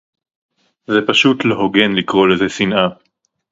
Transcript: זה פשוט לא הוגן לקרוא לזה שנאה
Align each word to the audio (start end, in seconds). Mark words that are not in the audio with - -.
זה 0.87 0.97
פשוט 1.07 1.45
לא 1.45 1.55
הוגן 1.55 1.91
לקרוא 1.95 2.27
לזה 2.27 2.49
שנאה 2.49 2.87